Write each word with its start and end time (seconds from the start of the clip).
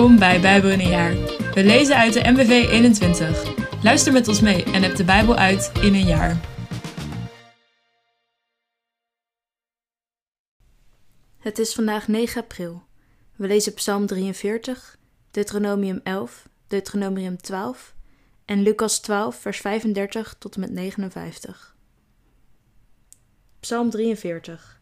Welkom 0.00 0.18
bij 0.18 0.40
Bijbel 0.40 0.70
in 0.70 0.80
een 0.80 0.88
jaar. 0.88 1.14
We 1.54 1.64
lezen 1.64 1.96
uit 1.96 2.12
de 2.12 2.30
MBV 2.30 2.50
21. 2.50 3.82
Luister 3.82 4.12
met 4.12 4.28
ons 4.28 4.40
mee 4.40 4.64
en 4.64 4.82
heb 4.82 4.96
de 4.96 5.04
Bijbel 5.04 5.36
uit 5.36 5.72
in 5.80 5.94
een 5.94 6.06
jaar. 6.06 6.40
Het 11.38 11.58
is 11.58 11.74
vandaag 11.74 12.08
9 12.08 12.42
april. 12.42 12.82
We 13.36 13.46
lezen 13.46 13.74
Psalm 13.74 14.06
43, 14.06 14.96
Deuteronomium 15.30 16.00
11, 16.02 16.48
Deuteronomium 16.66 17.36
12 17.36 17.94
en 18.44 18.62
Lucas 18.62 19.00
12, 19.00 19.36
vers 19.36 19.58
35 19.58 20.34
tot 20.38 20.54
en 20.54 20.60
met 20.60 20.70
59. 20.70 21.76
Psalm 23.60 23.90
43. 23.90 24.80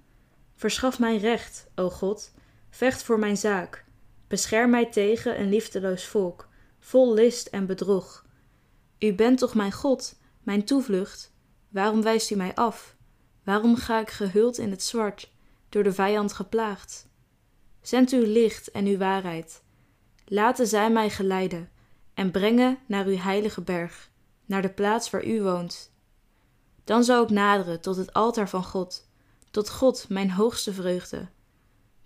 Verschaf 0.55 0.99
mijn 0.99 1.19
recht, 1.19 1.67
o 1.75 1.91
God, 1.91 2.33
vecht 2.71 3.03
voor 3.03 3.19
mijn 3.19 3.37
zaak. 3.37 3.87
Bescherm 4.29 4.71
mij 4.71 4.87
tegen 4.87 5.41
een 5.41 5.49
liefdeloos 5.49 6.05
volk, 6.05 6.49
vol 6.79 7.15
list 7.15 7.47
en 7.47 7.67
bedrog. 7.67 8.27
U 8.99 9.15
bent 9.15 9.39
toch 9.39 9.55
mijn 9.55 9.73
God, 9.73 10.19
mijn 10.43 10.65
toevlucht? 10.65 11.33
Waarom 11.69 12.03
wijst 12.03 12.31
u 12.31 12.35
mij 12.35 12.55
af? 12.55 12.97
Waarom 13.45 13.77
ga 13.77 14.01
ik 14.01 14.11
gehuld 14.11 14.59
in 14.59 14.71
het 14.71 14.83
zwart, 14.83 15.33
door 15.69 15.83
de 15.83 15.93
vijand 15.93 16.33
geplaagd? 16.33 17.09
Zend 17.81 18.13
uw 18.13 18.25
licht 18.25 18.71
en 18.71 18.87
uw 18.87 18.97
waarheid. 18.97 19.63
Laten 20.25 20.67
zij 20.67 20.91
mij 20.91 21.11
geleiden 21.11 21.71
en 22.15 22.31
brengen 22.31 22.79
naar 22.87 23.07
uw 23.07 23.17
heilige 23.17 23.61
berg, 23.61 24.11
naar 24.47 24.63
de 24.63 24.71
plaats 24.71 25.11
waar 25.11 25.25
u 25.25 25.43
woont. 25.43 25.93
Dan 26.85 27.05
zal 27.05 27.23
ik 27.23 27.31
naderen 27.31 27.81
tot 27.81 27.97
het 27.97 28.13
altaar 28.13 28.49
van 28.49 28.65
God, 28.65 29.09
tot 29.51 29.71
God, 29.71 30.09
mijn 30.09 30.31
hoogste 30.31 30.73
vreugde. 30.73 31.29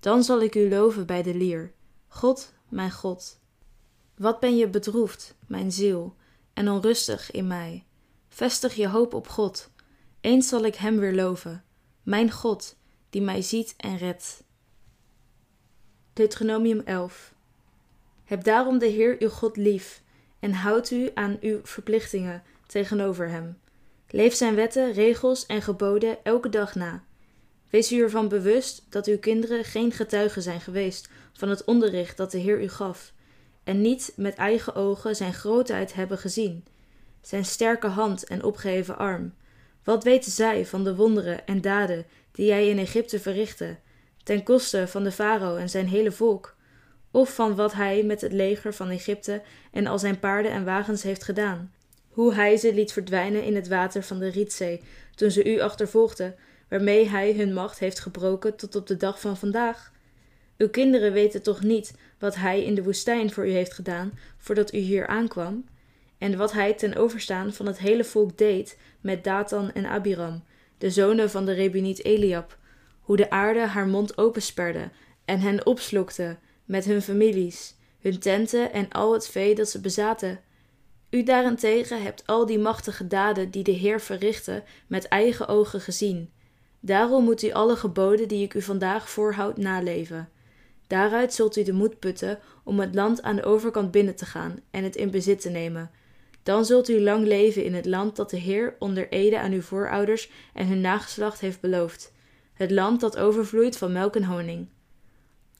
Dan 0.00 0.22
zal 0.22 0.42
ik 0.42 0.54
u 0.54 0.68
loven 0.68 1.06
bij 1.06 1.22
de 1.22 1.34
lier 1.34 1.72
God, 2.14 2.52
mijn 2.68 2.90
God. 2.90 3.40
Wat 4.16 4.40
ben 4.40 4.56
je 4.56 4.68
bedroefd, 4.68 5.34
mijn 5.46 5.72
ziel, 5.72 6.16
en 6.52 6.68
onrustig 6.68 7.30
in 7.30 7.46
mij. 7.46 7.84
Vestig 8.28 8.74
je 8.74 8.88
hoop 8.88 9.14
op 9.14 9.28
God. 9.28 9.70
Eens 10.20 10.48
zal 10.48 10.64
ik 10.64 10.74
Hem 10.74 10.98
weer 10.98 11.14
loven, 11.14 11.64
mijn 12.02 12.30
God, 12.30 12.76
die 13.10 13.22
mij 13.22 13.42
ziet 13.42 13.74
en 13.76 13.96
redt. 13.96 14.44
Deuteronomium 16.12 16.80
11 16.80 17.34
Heb 18.24 18.44
daarom 18.44 18.78
de 18.78 18.86
Heer 18.86 19.16
uw 19.18 19.28
God 19.28 19.56
lief, 19.56 20.02
en 20.38 20.52
houd 20.52 20.90
u 20.90 21.10
aan 21.14 21.38
uw 21.40 21.60
verplichtingen 21.62 22.42
tegenover 22.66 23.28
Hem. 23.28 23.58
Leef 24.08 24.34
Zijn 24.34 24.54
wetten, 24.54 24.92
regels 24.92 25.46
en 25.46 25.62
geboden 25.62 26.24
elke 26.24 26.48
dag 26.48 26.74
na 26.74 27.04
Wees 27.72 27.92
u 27.92 28.00
ervan 28.00 28.28
bewust 28.28 28.86
dat 28.88 29.06
uw 29.06 29.18
kinderen 29.18 29.64
geen 29.64 29.92
getuigen 29.92 30.42
zijn 30.42 30.60
geweest 30.60 31.08
van 31.32 31.48
het 31.48 31.64
onderricht 31.64 32.16
dat 32.16 32.30
de 32.30 32.38
Heer 32.38 32.62
u 32.62 32.68
gaf, 32.68 33.12
en 33.64 33.80
niet 33.80 34.12
met 34.16 34.34
eigen 34.34 34.74
ogen 34.74 35.16
zijn 35.16 35.34
grootheid 35.34 35.94
hebben 35.94 36.18
gezien, 36.18 36.64
zijn 37.20 37.44
sterke 37.44 37.86
hand 37.86 38.24
en 38.24 38.42
opgeheven 38.42 38.98
arm. 38.98 39.34
Wat 39.84 40.04
weten 40.04 40.32
zij 40.32 40.66
van 40.66 40.84
de 40.84 40.94
wonderen 40.94 41.46
en 41.46 41.60
daden 41.60 42.06
die 42.32 42.46
jij 42.46 42.68
in 42.68 42.78
Egypte 42.78 43.20
verrichtte, 43.20 43.76
ten 44.22 44.42
koste 44.42 44.88
van 44.88 45.04
de 45.04 45.12
farao 45.12 45.56
en 45.56 45.68
zijn 45.68 45.88
hele 45.88 46.12
volk, 46.12 46.56
of 47.10 47.34
van 47.34 47.54
wat 47.54 47.72
hij 47.72 48.02
met 48.02 48.20
het 48.20 48.32
leger 48.32 48.74
van 48.74 48.88
Egypte 48.88 49.42
en 49.70 49.86
al 49.86 49.98
zijn 49.98 50.18
paarden 50.18 50.52
en 50.52 50.64
wagens 50.64 51.02
heeft 51.02 51.24
gedaan, 51.24 51.72
hoe 52.08 52.34
hij 52.34 52.56
ze 52.56 52.74
liet 52.74 52.92
verdwijnen 52.92 53.44
in 53.44 53.54
het 53.54 53.68
water 53.68 54.02
van 54.02 54.18
de 54.18 54.28
Rietzee 54.28 54.82
toen 55.14 55.30
ze 55.30 55.54
u 55.54 55.60
achtervolgden, 55.60 56.34
waarmee 56.72 57.08
hij 57.08 57.32
hun 57.32 57.52
macht 57.52 57.78
heeft 57.78 58.00
gebroken 58.00 58.56
tot 58.56 58.76
op 58.76 58.86
de 58.86 58.96
dag 58.96 59.20
van 59.20 59.36
vandaag. 59.36 59.92
Uw 60.56 60.68
kinderen 60.68 61.12
weten 61.12 61.42
toch 61.42 61.62
niet 61.62 61.94
wat 62.18 62.34
hij 62.34 62.64
in 62.64 62.74
de 62.74 62.82
woestijn 62.82 63.32
voor 63.32 63.46
u 63.46 63.50
heeft 63.50 63.72
gedaan 63.72 64.18
voordat 64.38 64.74
u 64.74 64.78
hier 64.78 65.06
aankwam, 65.06 65.64
en 66.18 66.36
wat 66.36 66.52
hij 66.52 66.74
ten 66.74 66.96
overstaan 66.96 67.52
van 67.52 67.66
het 67.66 67.78
hele 67.78 68.04
volk 68.04 68.38
deed 68.38 68.78
met 69.00 69.24
Datan 69.24 69.72
en 69.72 69.86
Abiram, 69.86 70.44
de 70.78 70.90
zonen 70.90 71.30
van 71.30 71.44
de 71.44 71.52
Rebuniet 71.52 72.04
Eliab, 72.04 72.58
hoe 73.00 73.16
de 73.16 73.30
aarde 73.30 73.66
haar 73.66 73.86
mond 73.86 74.18
opensperde 74.18 74.90
en 75.24 75.40
hen 75.40 75.66
opslokte 75.66 76.36
met 76.64 76.84
hun 76.84 77.02
families, 77.02 77.74
hun 78.00 78.18
tenten 78.18 78.72
en 78.72 78.90
al 78.90 79.12
het 79.12 79.28
vee 79.28 79.54
dat 79.54 79.68
ze 79.68 79.80
bezaten. 79.80 80.40
U 81.10 81.22
daarentegen 81.22 82.02
hebt 82.02 82.26
al 82.26 82.46
die 82.46 82.58
machtige 82.58 83.06
daden 83.06 83.50
die 83.50 83.64
de 83.64 83.72
Heer 83.72 84.00
verrichtte 84.00 84.62
met 84.86 85.08
eigen 85.08 85.48
ogen 85.48 85.80
gezien 85.80 86.30
Daarom 86.84 87.24
moet 87.24 87.42
u 87.42 87.52
alle 87.52 87.76
geboden 87.76 88.28
die 88.28 88.44
ik 88.44 88.54
u 88.54 88.62
vandaag 88.62 89.10
voorhoud 89.10 89.56
naleven. 89.56 90.28
Daaruit 90.86 91.34
zult 91.34 91.56
u 91.56 91.62
de 91.62 91.72
moed 91.72 91.98
putten 91.98 92.38
om 92.64 92.80
het 92.80 92.94
land 92.94 93.22
aan 93.22 93.36
de 93.36 93.44
overkant 93.44 93.90
binnen 93.90 94.16
te 94.16 94.26
gaan 94.26 94.58
en 94.70 94.84
het 94.84 94.96
in 94.96 95.10
bezit 95.10 95.40
te 95.40 95.50
nemen. 95.50 95.90
Dan 96.42 96.64
zult 96.64 96.88
u 96.88 97.00
lang 97.00 97.26
leven 97.26 97.64
in 97.64 97.74
het 97.74 97.86
land 97.86 98.16
dat 98.16 98.30
de 98.30 98.36
Heer 98.36 98.76
onder 98.78 99.08
ede 99.08 99.38
aan 99.38 99.52
uw 99.52 99.60
voorouders 99.60 100.30
en 100.54 100.66
hun 100.66 100.80
nageslacht 100.80 101.40
heeft 101.40 101.60
beloofd, 101.60 102.12
het 102.54 102.70
land 102.70 103.00
dat 103.00 103.16
overvloeit 103.16 103.76
van 103.76 103.92
melk 103.92 104.16
en 104.16 104.24
honing. 104.24 104.68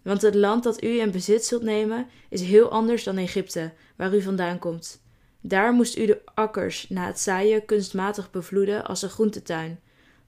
Want 0.02 0.22
het 0.22 0.34
land 0.34 0.62
dat 0.62 0.82
u 0.82 1.00
in 1.00 1.10
bezit 1.10 1.44
zult 1.44 1.62
nemen 1.62 2.06
is 2.28 2.40
heel 2.40 2.70
anders 2.70 3.04
dan 3.04 3.16
Egypte, 3.16 3.72
waar 3.96 4.14
u 4.14 4.22
vandaan 4.22 4.58
komt. 4.58 5.02
Daar 5.40 5.72
moest 5.72 5.96
u 5.96 6.06
de 6.06 6.20
akkers 6.34 6.88
na 6.88 7.06
het 7.06 7.20
zaaien 7.20 7.64
kunstmatig 7.64 8.30
bevloeden 8.30 8.84
als 8.84 9.02
een 9.02 9.08
groentetuin 9.08 9.80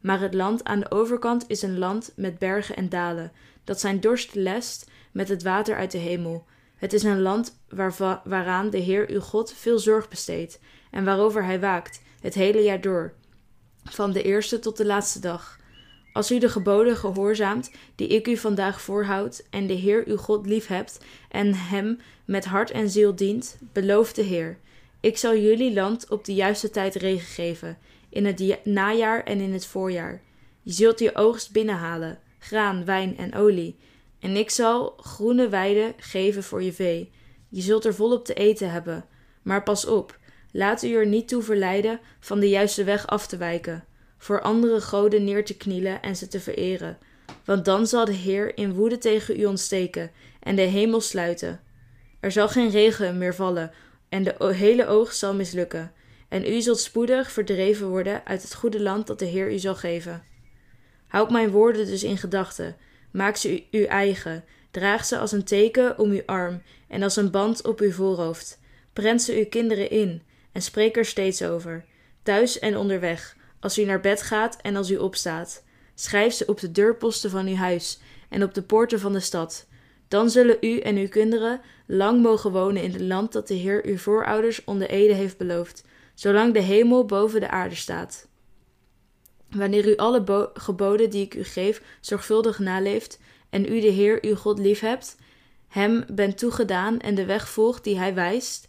maar 0.05 0.21
het 0.21 0.35
land 0.35 0.65
aan 0.65 0.81
de 0.81 0.91
overkant 0.91 1.45
is 1.47 1.63
een 1.63 1.79
land 1.79 2.13
met 2.17 2.39
bergen 2.39 2.77
en 2.77 2.89
dalen, 2.89 3.33
dat 3.65 3.81
zijn 3.81 4.01
dorst 4.01 4.35
lest 4.35 4.91
met 5.13 5.29
het 5.29 5.43
water 5.43 5.77
uit 5.77 5.91
de 5.91 5.99
hemel. 5.99 6.45
Het 6.77 6.93
is 6.93 7.03
een 7.03 7.21
land 7.21 7.59
waaraan 8.25 8.71
de 8.71 8.79
Heer 8.79 9.11
uw 9.11 9.21
God 9.21 9.53
veel 9.53 9.79
zorg 9.79 10.09
besteedt 10.09 10.61
en 10.91 11.05
waarover 11.05 11.45
hij 11.45 11.61
waakt, 11.61 12.03
het 12.21 12.35
hele 12.35 12.61
jaar 12.61 12.81
door, 12.81 13.13
van 13.85 14.13
de 14.13 14.23
eerste 14.23 14.59
tot 14.59 14.77
de 14.77 14.87
laatste 14.87 15.21
dag. 15.21 15.59
Als 16.13 16.31
u 16.31 16.39
de 16.39 16.49
geboden 16.49 16.97
gehoorzaamt 16.97 17.71
die 17.95 18.09
ik 18.09 18.27
u 18.29 18.37
vandaag 18.37 18.81
voorhoud, 18.81 19.47
en 19.51 19.67
de 19.67 19.75
Heer 19.75 20.03
uw 20.07 20.17
God 20.17 20.47
liefhebt 20.47 21.01
en 21.31 21.55
hem 21.55 22.01
met 22.25 22.45
hart 22.45 22.71
en 22.71 22.91
ziel 22.91 23.15
dient, 23.15 23.59
belooft 23.73 24.17
de 24.17 24.23
Heer: 24.23 24.59
Ik 25.01 25.17
zal 25.19 25.37
jullie 25.37 25.75
land 25.75 26.11
op 26.11 26.25
de 26.25 26.35
juiste 26.35 26.71
tijd 26.71 26.95
regen 26.95 27.27
geven 27.27 27.79
in 28.15 28.27
het 28.27 28.65
najaar 28.65 29.25
en 29.25 29.41
in 29.41 29.53
het 29.53 29.67
voorjaar. 29.67 30.23
Je 30.63 30.73
zult 30.73 30.99
je 30.99 31.15
oogst 31.15 31.53
binnenhalen, 31.53 32.19
graan, 32.39 32.85
wijn 32.85 33.17
en 33.17 33.35
olie. 33.35 33.79
En 34.21 34.37
ik 34.37 34.51
zal 34.51 34.95
groene 34.97 35.49
weiden 35.49 35.95
geven 35.97 36.43
voor 36.43 36.63
je 36.63 36.73
vee. 36.73 37.13
Je 37.49 37.61
zult 37.61 37.85
er 37.85 37.95
volop 37.95 38.25
te 38.25 38.35
eten 38.35 38.71
hebben. 38.71 39.05
Maar 39.43 39.63
pas 39.63 39.87
op, 39.87 40.19
laat 40.53 40.83
u 40.83 40.95
er 40.95 41.07
niet 41.07 41.29
toe 41.29 41.43
verleiden 41.43 42.01
van 42.21 42.41
de 42.41 42.49
juiste 42.49 42.85
weg 42.85 43.07
af 43.07 43.27
te 43.27 43.37
wijken, 43.37 43.85
voor 44.19 44.41
andere 44.41 44.81
goden 44.81 45.25
neer 45.25 45.45
te 45.45 45.57
knielen 45.57 46.03
en 46.03 46.17
ze 46.17 46.29
te 46.29 46.41
vereren. 46.41 46.99
Want 47.45 47.65
dan 47.65 47.87
zal 47.87 48.05
de 48.05 48.13
Heer 48.13 48.57
in 48.57 48.73
woede 48.73 48.99
tegen 48.99 49.41
u 49.41 49.45
ontsteken 49.45 50.11
en 50.41 50.57
de 50.57 50.63
hemel 50.63 51.01
sluiten. 51.01 51.61
Er 52.21 52.33
zal 52.33 52.49
geen 52.49 52.71
regen 52.71 53.19
meer 53.19 53.35
vallen 53.35 53.71
en 54.09 54.23
de 54.23 54.55
hele 54.55 54.87
oogst 54.87 55.19
zal 55.19 55.35
mislukken 55.35 55.93
en 56.35 56.53
u 56.53 56.61
zult 56.61 56.81
spoedig 56.81 57.33
verdreven 57.33 57.89
worden 57.89 58.27
uit 58.27 58.43
het 58.43 58.55
goede 58.55 58.81
land 58.81 59.07
dat 59.07 59.19
de 59.19 59.25
Heer 59.25 59.53
u 59.53 59.59
zal 59.59 59.75
geven. 59.75 60.25
Houd 61.07 61.31
mijn 61.31 61.51
woorden 61.51 61.87
dus 61.87 62.03
in 62.03 62.19
gedachten, 62.19 62.77
maak 63.11 63.37
ze 63.37 63.55
u, 63.55 63.65
uw 63.71 63.85
eigen, 63.85 64.45
draag 64.71 65.05
ze 65.05 65.19
als 65.19 65.33
een 65.33 65.45
teken 65.45 65.99
om 65.99 66.11
uw 66.11 66.23
arm 66.27 66.63
en 66.89 67.03
als 67.03 67.17
een 67.17 67.31
band 67.31 67.67
op 67.67 67.81
uw 67.81 67.93
voorhoofd. 67.93 68.61
Prent 68.93 69.23
ze 69.23 69.37
uw 69.37 69.47
kinderen 69.47 69.91
in 69.91 70.23
en 70.53 70.63
spreek 70.63 70.97
er 70.97 71.05
steeds 71.05 71.43
over, 71.43 71.85
thuis 72.23 72.59
en 72.59 72.77
onderweg, 72.77 73.37
als 73.61 73.79
u 73.79 73.85
naar 73.85 74.01
bed 74.01 74.23
gaat 74.23 74.57
en 74.63 74.77
als 74.77 74.91
u 74.91 74.97
opstaat. 74.97 75.65
Schrijf 75.95 76.33
ze 76.33 76.47
op 76.47 76.61
de 76.61 76.73
deurposten 76.73 77.31
van 77.31 77.47
uw 77.47 77.57
huis 77.57 77.99
en 78.29 78.43
op 78.43 78.55
de 78.55 78.63
poorten 78.63 79.01
van 79.01 79.13
de 79.13 79.21
stad. 79.21 79.67
Dan 80.09 80.31
zullen 80.31 80.57
u 80.61 80.79
en 80.79 80.97
uw 80.97 81.09
kinderen 81.09 81.61
lang 81.87 82.23
mogen 82.23 82.53
wonen 82.53 82.83
in 82.83 82.93
het 82.93 83.01
land 83.01 83.33
dat 83.33 83.49
de 83.49 83.55
Heer 83.55 83.85
uw 83.85 83.99
voorouders 83.99 84.65
onder 84.65 84.89
ede 84.89 85.15
heeft 85.15 85.39
beloofd 85.39 85.85
zolang 86.15 86.53
de 86.55 86.61
hemel 86.61 87.05
boven 87.05 87.41
de 87.41 87.51
aarde 87.51 87.75
staat. 87.75 88.29
Wanneer 89.51 89.89
u 89.89 89.97
alle 89.97 90.51
geboden 90.55 91.11
die 91.11 91.25
ik 91.25 91.35
u 91.35 91.45
geef 91.45 91.83
zorgvuldig 92.01 92.59
naleeft 92.59 93.19
en 93.51 93.73
u 93.73 93.81
de 93.81 93.91
Heer 93.91 94.19
uw 94.21 94.35
God 94.35 94.59
liefhebt, 94.59 95.17
hem 95.69 96.05
bent 96.13 96.39
toegedaan 96.39 96.99
en 96.99 97.15
de 97.15 97.25
weg 97.25 97.49
volgt 97.49 97.85
die 97.85 97.99
hij 97.99 98.15
wijst, 98.15 98.69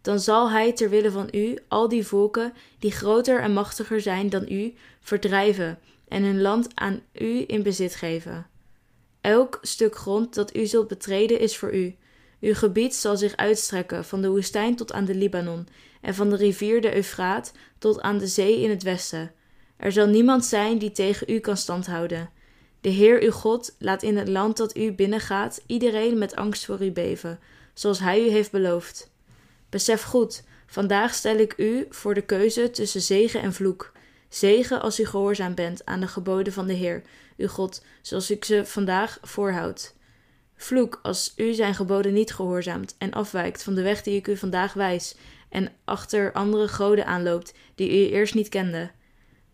dan 0.00 0.20
zal 0.20 0.50
hij 0.50 0.72
ter 0.72 0.90
wille 0.90 1.10
van 1.10 1.28
u 1.32 1.58
al 1.68 1.88
die 1.88 2.06
volken 2.06 2.52
die 2.78 2.90
groter 2.90 3.40
en 3.40 3.52
machtiger 3.52 4.00
zijn 4.00 4.28
dan 4.28 4.44
u 4.48 4.74
verdrijven 5.00 5.78
en 6.08 6.22
hun 6.22 6.40
land 6.40 6.68
aan 6.74 7.02
u 7.12 7.44
in 7.46 7.62
bezit 7.62 7.94
geven. 7.94 8.46
Elk 9.20 9.58
stuk 9.62 9.96
grond 9.96 10.34
dat 10.34 10.56
u 10.56 10.66
zult 10.66 10.88
betreden 10.88 11.40
is 11.40 11.56
voor 11.56 11.74
u. 11.74 11.96
Uw 12.40 12.54
gebied 12.54 12.94
zal 12.94 13.16
zich 13.16 13.36
uitstrekken 13.36 14.04
van 14.04 14.20
de 14.20 14.28
woestijn 14.28 14.76
tot 14.76 14.92
aan 14.92 15.04
de 15.04 15.14
Libanon 15.14 15.68
en 16.06 16.14
van 16.14 16.30
de 16.30 16.36
rivier 16.36 16.80
de 16.80 16.96
Eufraat 16.96 17.52
tot 17.78 18.00
aan 18.00 18.18
de 18.18 18.26
zee 18.26 18.60
in 18.60 18.70
het 18.70 18.82
westen. 18.82 19.32
Er 19.76 19.92
zal 19.92 20.06
niemand 20.06 20.44
zijn 20.44 20.78
die 20.78 20.92
tegen 20.92 21.30
u 21.30 21.38
kan 21.38 21.56
standhouden. 21.56 22.30
De 22.80 22.88
Heer 22.88 23.22
uw 23.22 23.30
God 23.30 23.74
laat 23.78 24.02
in 24.02 24.16
het 24.16 24.28
land 24.28 24.56
dat 24.56 24.76
u 24.76 24.92
binnengaat 24.92 25.62
iedereen 25.66 26.18
met 26.18 26.36
angst 26.36 26.64
voor 26.64 26.84
u 26.84 26.90
beven, 26.90 27.38
zoals 27.74 27.98
hij 27.98 28.24
u 28.24 28.28
heeft 28.28 28.50
beloofd. 28.50 29.10
Besef 29.70 30.02
goed, 30.02 30.44
vandaag 30.66 31.14
stel 31.14 31.36
ik 31.36 31.54
u 31.56 31.86
voor 31.90 32.14
de 32.14 32.22
keuze 32.22 32.70
tussen 32.70 33.02
zegen 33.02 33.40
en 33.40 33.52
vloek. 33.52 33.92
Zegen 34.28 34.82
als 34.82 35.00
u 35.00 35.04
gehoorzaam 35.04 35.54
bent 35.54 35.84
aan 35.84 36.00
de 36.00 36.08
geboden 36.08 36.52
van 36.52 36.66
de 36.66 36.74
Heer, 36.74 37.02
uw 37.36 37.48
God, 37.48 37.84
zoals 38.02 38.30
ik 38.30 38.44
ze 38.44 38.66
vandaag 38.66 39.18
voorhoud. 39.22 39.94
Vloek 40.56 41.00
als 41.02 41.32
u 41.36 41.54
zijn 41.54 41.74
geboden 41.74 42.12
niet 42.12 42.34
gehoorzaamt 42.34 42.94
en 42.98 43.12
afwijkt 43.12 43.62
van 43.62 43.74
de 43.74 43.82
weg 43.82 44.02
die 44.02 44.16
ik 44.16 44.26
u 44.26 44.36
vandaag 44.36 44.72
wijs 44.72 45.14
en 45.56 45.72
achter 45.84 46.32
andere 46.32 46.68
goden 46.68 47.06
aanloopt 47.06 47.54
die 47.74 47.90
u 47.90 48.12
eerst 48.12 48.34
niet 48.34 48.48
kende. 48.48 48.90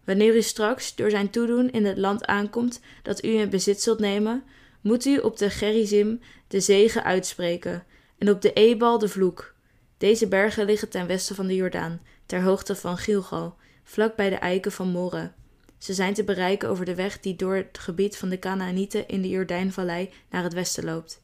Wanneer 0.05 0.37
u 0.37 0.43
straks 0.43 0.95
door 0.95 1.11
zijn 1.11 1.31
toedoen 1.31 1.71
in 1.71 1.85
het 1.85 1.99
land 1.99 2.27
aankomt 2.27 2.81
dat 3.03 3.25
u 3.25 3.29
in 3.29 3.51
bezit 3.51 3.81
zult 3.81 3.99
nemen, 3.99 4.45
moet 4.81 5.05
u 5.05 5.19
op 5.19 5.37
de 5.37 5.51
Gerizim 5.51 6.21
de 6.49 6.61
zegen 6.61 7.05
uitspreken 7.05 7.85
en 8.19 8.31
op 8.31 8.41
de 8.41 8.53
Ebal 8.53 8.99
de 8.99 9.09
vloek. 9.09 9.55
Deze 9.99 10.29
bergen 10.29 10.65
liggen 10.65 10.89
ten 10.89 11.07
westen 11.07 11.35
van 11.35 11.47
de 11.47 11.55
Jordaan, 11.55 12.01
ter 12.27 12.43
hoogte 12.43 12.75
van 12.75 12.99
Gilgal, 12.99 13.57
vlak 13.85 14.17
bij 14.17 14.31
de 14.31 14.37
eiken 14.37 14.73
van 14.73 14.89
Morre. 14.89 15.33
Ze 15.79 15.95
zijn 15.95 16.15
te 16.15 16.25
bereiken 16.25 16.69
over 16.69 16.85
de 16.85 16.95
weg 16.95 17.21
die 17.21 17.37
door 17.37 17.55
het 17.55 17.79
gebied 17.79 18.17
van 18.17 18.29
de 18.29 18.39
Canaanieten 18.39 19.09
in 19.09 19.23
de 19.23 19.29
Jordaanvallei 19.29 20.11
naar 20.31 20.43
het 20.43 20.53
westen 20.53 20.85
loopt. 20.85 21.23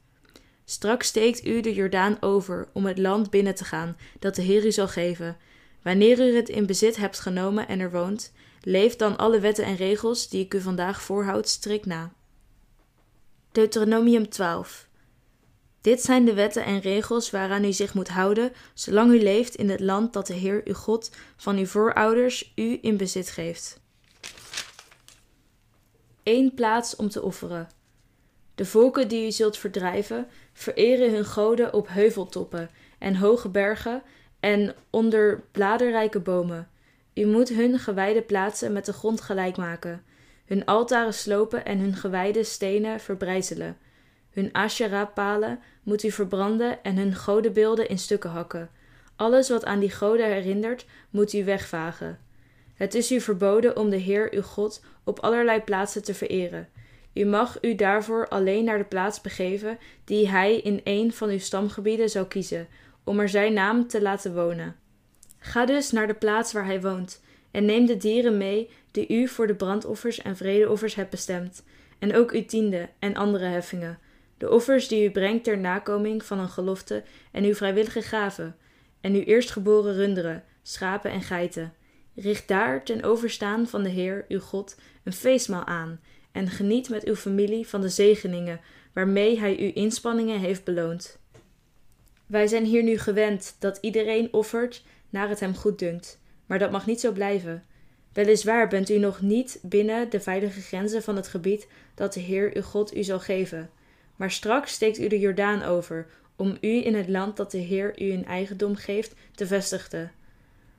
Straks 0.71 1.07
steekt 1.07 1.47
u 1.47 1.61
de 1.61 1.75
Jordaan 1.75 2.17
over 2.21 2.69
om 2.73 2.87
het 2.87 2.99
land 2.99 3.31
binnen 3.31 3.55
te 3.55 3.65
gaan 3.65 3.97
dat 4.19 4.35
de 4.35 4.43
Heer 4.43 4.67
u 4.67 4.73
zal 4.73 4.89
geven. 4.89 5.37
Wanneer 5.83 6.19
u 6.19 6.37
het 6.37 6.49
in 6.49 6.67
bezit 6.67 6.97
hebt 6.97 7.21
genomen 7.21 7.69
en 7.69 7.81
er 7.81 7.91
woont, 7.91 8.33
leef 8.63 8.97
dan 8.97 9.17
alle 9.17 9.41
wetten 9.41 9.65
en 9.65 9.77
regels 9.77 10.29
die 10.29 10.45
ik 10.45 10.55
u 10.55 10.61
vandaag 10.61 11.03
voorhoud 11.03 11.49
strikt 11.49 11.87
na. 11.87 12.13
Deuteronomium 13.53 14.29
12 14.29 14.89
Dit 15.81 16.03
zijn 16.03 16.25
de 16.25 16.35
wetten 16.35 16.65
en 16.65 16.81
regels 16.81 17.31
waaraan 17.31 17.65
u 17.65 17.73
zich 17.73 17.95
moet 17.95 18.09
houden, 18.09 18.53
zolang 18.75 19.13
u 19.13 19.23
leeft 19.23 19.55
in 19.55 19.71
het 19.71 19.81
land 19.81 20.13
dat 20.13 20.27
de 20.27 20.35
Heer 20.35 20.61
uw 20.65 20.75
God 20.75 21.11
van 21.37 21.57
uw 21.57 21.67
voorouders 21.67 22.53
u 22.55 22.79
in 22.83 22.97
bezit 22.97 23.31
geeft. 23.31 23.81
Eén 26.23 26.55
plaats 26.55 26.97
om 26.97 27.09
te 27.09 27.23
offeren. 27.23 27.69
De 28.59 28.65
volken 28.65 29.09
die 29.09 29.27
u 29.27 29.31
zult 29.31 29.57
verdrijven, 29.57 30.27
vereren 30.59 31.11
hun 31.11 31.25
goden 31.25 31.73
op 31.73 31.89
heuveltoppen 31.89 32.71
en 32.99 33.17
hoge 33.17 33.49
bergen 33.49 34.03
en 34.41 34.75
onder 34.91 35.43
bladerrijke 35.53 36.21
bomen. 36.21 36.69
U 37.15 37.27
moet 37.27 37.49
hun 37.49 37.79
gewijde 37.79 38.23
plaatsen 38.23 38.73
met 38.73 38.85
de 38.85 38.93
grond 38.93 39.21
gelijk 39.21 39.57
maken, 39.57 40.03
hun 40.47 40.65
altaren 40.65 41.15
slopen 41.15 41.65
en 41.65 41.79
hun 41.79 41.95
gewijde 41.95 42.45
stenen 42.45 43.01
verbrijzelen. 43.01 43.77
Hun 44.31 44.53
Asherah-palen 44.53 45.61
moet 45.83 46.03
u 46.03 46.11
verbranden 46.11 46.83
en 46.83 46.97
hun 46.97 47.17
godenbeelden 47.17 47.89
in 47.89 47.99
stukken 47.99 48.31
hakken. 48.31 48.71
Alles 49.17 49.49
wat 49.49 49.65
aan 49.65 49.79
die 49.79 49.91
goden 49.91 50.27
herinnert, 50.27 50.87
moet 51.11 51.33
u 51.33 51.45
wegvagen. 51.45 52.19
Het 52.75 52.95
is 52.95 53.13
u 53.13 53.21
verboden 53.21 53.77
om 53.77 53.91
de 53.91 53.97
Heer 53.97 54.33
uw 54.33 54.43
God 54.43 54.85
op 55.05 55.21
allerlei 55.21 55.61
plaatsen 55.61 56.03
te 56.03 56.15
vereren. 56.15 56.69
U 57.19 57.25
mag 57.25 57.59
u 57.61 57.75
daarvoor 57.75 58.29
alleen 58.29 58.65
naar 58.65 58.79
de 58.79 58.85
plaats 58.85 59.21
begeven 59.21 59.79
die 60.05 60.29
hij 60.29 60.57
in 60.57 60.81
een 60.85 61.13
van 61.13 61.29
uw 61.29 61.39
stamgebieden 61.39 62.09
zou 62.09 62.27
kiezen, 62.27 62.69
om 63.05 63.21
er 63.21 63.29
zijn 63.29 63.53
naam 63.53 63.87
te 63.87 64.03
laten 64.03 64.35
wonen. 64.35 64.77
Ga 65.39 65.67
dus 65.67 65.91
naar 65.91 66.07
de 66.07 66.15
plaats 66.15 66.53
waar 66.53 66.65
hij 66.65 66.81
woont, 66.81 67.23
en 67.51 67.65
neem 67.65 67.87
de 67.87 67.97
dieren 67.97 68.37
mee 68.37 68.71
die 68.91 69.09
u 69.09 69.29
voor 69.29 69.47
de 69.47 69.55
brandoffers 69.55 70.23
en 70.23 70.37
vredeoffers 70.37 70.95
hebt 70.95 71.11
bestemd, 71.11 71.65
en 71.99 72.17
ook 72.17 72.33
uw 72.33 72.45
tiende 72.45 72.89
en 72.99 73.17
andere 73.17 73.45
heffingen, 73.45 73.99
de 74.39 74.51
offers 74.51 74.89
die 74.89 75.05
u 75.05 75.11
brengt 75.11 75.45
ter 75.45 75.59
nakoming 75.59 76.25
van 76.25 76.39
een 76.39 76.49
gelofte 76.49 77.03
en 77.33 77.45
uw 77.45 77.55
vrijwillige 77.55 78.03
gaven, 78.03 78.57
en 79.01 79.15
uw 79.15 79.23
eerstgeboren 79.23 79.95
runderen, 79.95 80.45
schapen 80.63 81.11
en 81.11 81.23
geiten. 81.23 81.73
Richt 82.15 82.49
daar 82.49 82.85
ten 82.85 83.03
overstaan 83.03 83.67
van 83.67 83.83
de 83.83 83.89
Heer, 83.89 84.25
uw 84.29 84.41
God, 84.41 84.77
een 85.05 85.13
feestmaal 85.13 85.65
aan, 85.65 86.01
en 86.33 86.49
geniet 86.49 86.89
met 86.89 87.05
uw 87.05 87.17
familie 87.17 87.67
van 87.67 87.81
de 87.81 87.89
zegeningen 87.89 88.61
waarmee 88.93 89.39
hij 89.39 89.59
uw 89.59 89.73
inspanningen 89.73 90.41
heeft 90.41 90.65
beloond. 90.65 91.19
Wij 92.27 92.47
zijn 92.47 92.65
hier 92.65 92.83
nu 92.83 92.99
gewend 92.99 93.57
dat 93.59 93.79
iedereen 93.81 94.33
offert 94.33 94.83
naar 95.11 95.29
het 95.29 95.41
hem 95.41 95.55
goeddunkt, 95.55 96.21
maar 96.47 96.59
dat 96.59 96.71
mag 96.71 96.87
niet 96.87 97.01
zo 97.01 97.13
blijven. 97.13 97.65
Weliswaar 98.13 98.69
bent 98.69 98.91
u 98.91 98.99
nog 98.99 99.21
niet 99.21 99.59
binnen 99.63 100.11
de 100.11 100.21
veilige 100.21 100.61
grenzen 100.61 101.03
van 101.03 101.17
het 101.17 101.29
gebied 101.29 101.69
dat 101.95 102.13
de 102.13 102.21
Heer 102.21 102.51
uw 102.55 102.63
God 102.63 102.97
u 102.97 103.03
zal 103.03 103.21
geven, 103.21 103.71
maar 104.17 104.31
straks 104.31 104.73
steekt 104.73 104.99
u 104.99 105.09
de 105.09 105.19
Jordaan 105.19 105.63
over 105.63 106.07
om 106.37 106.57
u 106.61 106.85
in 106.85 106.95
het 106.95 107.09
land 107.09 107.37
dat 107.37 107.51
de 107.51 107.59
Heer 107.59 108.03
u 108.03 108.11
in 108.11 108.25
eigendom 108.25 108.77
geeft 108.77 109.15
te 109.35 109.47
vestigen. 109.47 110.13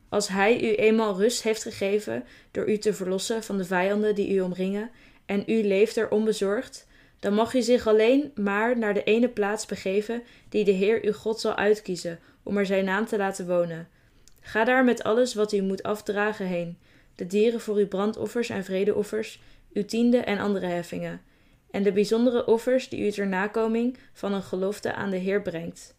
Als 0.10 0.28
hij 0.28 0.62
u 0.62 0.75
eenmaal 0.75 1.18
rust 1.18 1.44
heeft 1.44 1.63
gegeven 1.63 2.24
door 2.51 2.69
u 2.69 2.78
te 2.78 2.94
verlossen 2.94 3.44
van 3.44 3.57
de 3.57 3.66
vijanden 3.66 4.16
die 4.16 4.34
u 4.34 4.42
omringen, 4.42 4.90
en 5.29 5.43
u 5.45 5.63
leeft 5.63 5.97
er 5.97 6.09
onbezorgd, 6.09 6.87
dan 7.19 7.33
mag 7.33 7.53
u 7.53 7.61
zich 7.61 7.87
alleen 7.87 8.31
maar 8.35 8.77
naar 8.77 8.93
de 8.93 9.03
ene 9.03 9.29
plaats 9.29 9.65
begeven 9.65 10.23
die 10.49 10.63
de 10.63 10.71
Heer 10.71 11.03
uw 11.03 11.13
God 11.13 11.39
zal 11.39 11.55
uitkiezen, 11.55 12.19
om 12.43 12.57
er 12.57 12.65
zijn 12.65 12.85
naam 12.85 13.05
te 13.05 13.17
laten 13.17 13.47
wonen. 13.47 13.87
Ga 14.41 14.63
daar 14.63 14.83
met 14.83 15.03
alles 15.03 15.33
wat 15.33 15.53
u 15.53 15.61
moet 15.61 15.83
afdragen 15.83 16.45
heen, 16.45 16.77
de 17.15 17.27
dieren 17.27 17.59
voor 17.59 17.75
uw 17.75 17.87
brandoffers 17.87 18.49
en 18.49 18.63
vredeoffers, 18.63 19.41
uw 19.73 19.85
tiende 19.85 20.17
en 20.17 20.39
andere 20.39 20.65
heffingen, 20.65 21.21
en 21.71 21.83
de 21.83 21.91
bijzondere 21.91 22.45
offers 22.45 22.89
die 22.89 23.07
u 23.07 23.11
ter 23.11 23.27
nakoming 23.27 23.97
van 24.13 24.33
een 24.33 24.43
gelofte 24.43 24.93
aan 24.93 25.09
de 25.09 25.17
Heer 25.17 25.41
brengt. 25.41 25.95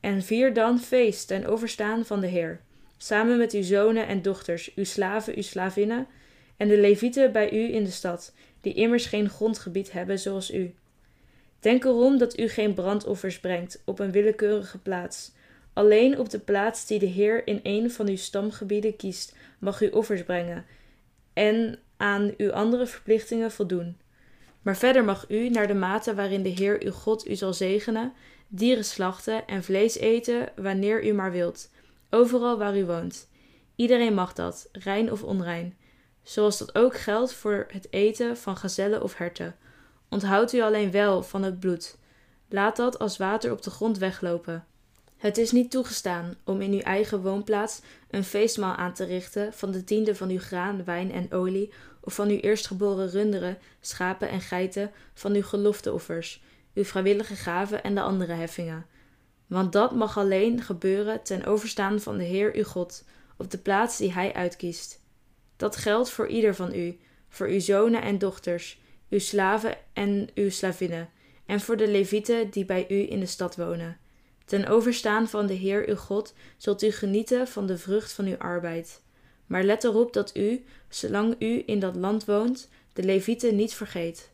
En 0.00 0.22
vier 0.22 0.54
dan 0.54 0.78
feest 0.78 1.28
ten 1.28 1.46
overstaan 1.46 2.04
van 2.04 2.20
de 2.20 2.26
Heer, 2.26 2.60
samen 2.96 3.38
met 3.38 3.52
uw 3.52 3.62
zonen 3.62 4.06
en 4.06 4.22
dochters, 4.22 4.74
uw 4.74 4.84
slaven, 4.84 5.36
uw 5.36 5.42
slavinnen, 5.42 6.06
en 6.60 6.68
de 6.68 6.78
levieten 6.78 7.32
bij 7.32 7.52
u 7.52 7.74
in 7.74 7.84
de 7.84 7.90
stad, 7.90 8.32
die 8.60 8.74
immers 8.74 9.06
geen 9.06 9.30
grondgebied 9.30 9.92
hebben 9.92 10.18
zoals 10.18 10.52
u. 10.52 10.74
Denk 11.60 11.84
erom 11.84 12.18
dat 12.18 12.38
u 12.38 12.48
geen 12.48 12.74
brandoffers 12.74 13.40
brengt 13.40 13.82
op 13.84 13.98
een 13.98 14.12
willekeurige 14.12 14.78
plaats. 14.78 15.32
Alleen 15.72 16.18
op 16.18 16.30
de 16.30 16.38
plaats 16.38 16.86
die 16.86 16.98
de 16.98 17.06
Heer 17.06 17.46
in 17.46 17.60
een 17.62 17.90
van 17.90 18.08
uw 18.08 18.16
stamgebieden 18.16 18.96
kiest, 18.96 19.36
mag 19.58 19.82
u 19.82 19.88
offers 19.88 20.22
brengen 20.22 20.64
en 21.32 21.78
aan 21.96 22.34
uw 22.36 22.52
andere 22.52 22.86
verplichtingen 22.86 23.50
voldoen. 23.50 23.96
Maar 24.62 24.76
verder 24.76 25.04
mag 25.04 25.24
u, 25.28 25.48
naar 25.48 25.66
de 25.66 25.74
mate 25.74 26.14
waarin 26.14 26.42
de 26.42 26.48
Heer 26.48 26.82
uw 26.82 26.92
God 26.92 27.28
u 27.28 27.34
zal 27.34 27.54
zegenen, 27.54 28.12
dieren 28.48 28.84
slachten 28.84 29.46
en 29.46 29.64
vlees 29.64 29.98
eten 29.98 30.48
wanneer 30.56 31.06
u 31.06 31.12
maar 31.12 31.32
wilt, 31.32 31.70
overal 32.10 32.58
waar 32.58 32.78
u 32.78 32.84
woont. 32.84 33.28
Iedereen 33.76 34.14
mag 34.14 34.32
dat, 34.32 34.68
rein 34.72 35.12
of 35.12 35.22
onrein 35.22 35.74
zoals 36.22 36.58
dat 36.58 36.74
ook 36.74 36.98
geldt 36.98 37.32
voor 37.32 37.66
het 37.68 37.86
eten 37.90 38.36
van 38.36 38.56
gazellen 38.56 39.02
of 39.02 39.16
herten. 39.16 39.56
Onthoud 40.08 40.52
u 40.52 40.60
alleen 40.60 40.90
wel 40.90 41.22
van 41.22 41.42
het 41.42 41.60
bloed. 41.60 41.98
Laat 42.48 42.76
dat 42.76 42.98
als 42.98 43.16
water 43.16 43.52
op 43.52 43.62
de 43.62 43.70
grond 43.70 43.98
weglopen. 43.98 44.64
Het 45.16 45.38
is 45.38 45.52
niet 45.52 45.70
toegestaan 45.70 46.36
om 46.44 46.60
in 46.60 46.72
uw 46.72 46.80
eigen 46.80 47.22
woonplaats 47.22 47.80
een 48.10 48.24
feestmaal 48.24 48.74
aan 48.74 48.92
te 48.92 49.04
richten 49.04 49.52
van 49.52 49.70
de 49.70 49.84
tiende 49.84 50.14
van 50.14 50.28
uw 50.28 50.38
graan, 50.38 50.84
wijn 50.84 51.12
en 51.12 51.32
olie, 51.32 51.72
of 52.00 52.14
van 52.14 52.28
uw 52.28 52.38
eerstgeboren 52.38 53.10
runderen, 53.10 53.58
schapen 53.80 54.28
en 54.28 54.40
geiten, 54.40 54.90
van 55.14 55.34
uw 55.34 55.42
gelofteoffers, 55.42 56.42
uw 56.74 56.84
vrijwillige 56.84 57.34
gaven 57.34 57.82
en 57.82 57.94
de 57.94 58.00
andere 58.00 58.32
heffingen. 58.32 58.86
Want 59.46 59.72
dat 59.72 59.94
mag 59.94 60.18
alleen 60.18 60.62
gebeuren 60.62 61.22
ten 61.22 61.44
overstaan 61.44 62.00
van 62.00 62.16
de 62.16 62.24
Heer 62.24 62.54
uw 62.54 62.64
God, 62.64 63.04
op 63.36 63.50
de 63.50 63.58
plaats 63.58 63.96
die 63.96 64.12
Hij 64.12 64.34
uitkiest. 64.34 64.99
Dat 65.60 65.76
geldt 65.76 66.10
voor 66.10 66.26
ieder 66.26 66.54
van 66.54 66.74
u, 66.74 66.98
voor 67.28 67.46
uw 67.46 67.60
zonen 67.60 68.02
en 68.02 68.18
dochters, 68.18 68.80
uw 69.10 69.18
slaven 69.18 69.76
en 69.92 70.28
uw 70.34 70.50
slavinnen, 70.50 71.08
en 71.46 71.60
voor 71.60 71.76
de 71.76 71.88
levieten 71.88 72.50
die 72.50 72.64
bij 72.64 72.86
u 72.88 73.10
in 73.10 73.20
de 73.20 73.26
stad 73.26 73.56
wonen. 73.56 73.98
Ten 74.44 74.66
overstaan 74.66 75.28
van 75.28 75.46
de 75.46 75.54
Heer 75.54 75.88
uw 75.88 75.96
God 75.96 76.34
zult 76.56 76.82
u 76.82 76.90
genieten 76.90 77.48
van 77.48 77.66
de 77.66 77.78
vrucht 77.78 78.12
van 78.12 78.26
uw 78.26 78.36
arbeid. 78.36 79.00
Maar 79.46 79.64
let 79.64 79.84
erop 79.84 80.12
dat 80.12 80.36
u, 80.36 80.64
zolang 80.88 81.34
u 81.38 81.62
in 81.66 81.80
dat 81.80 81.96
land 81.96 82.24
woont, 82.24 82.68
de 82.92 83.02
levieten 83.02 83.56
niet 83.56 83.74
vergeet. 83.74 84.30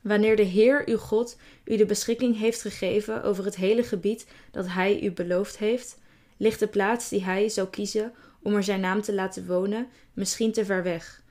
Wanneer 0.00 0.36
de 0.36 0.42
Heer 0.42 0.82
uw 0.86 0.98
God 0.98 1.36
u 1.64 1.76
de 1.76 1.86
beschikking 1.86 2.38
heeft 2.38 2.60
gegeven 2.60 3.22
over 3.22 3.44
het 3.44 3.56
hele 3.56 3.82
gebied 3.82 4.26
dat 4.50 4.66
Hij 4.68 5.00
u 5.00 5.12
beloofd 5.12 5.58
heeft, 5.58 5.98
ligt 6.36 6.60
de 6.60 6.68
plaats 6.68 7.08
die 7.08 7.24
Hij 7.24 7.48
zou 7.48 7.68
kiezen 7.68 8.12
om 8.44 8.54
er 8.54 8.62
zijn 8.62 8.80
naam 8.80 9.02
te 9.02 9.14
laten 9.14 9.46
wonen, 9.46 9.88
misschien 10.12 10.52
te 10.52 10.64
ver 10.64 10.82
weg. 10.82 11.22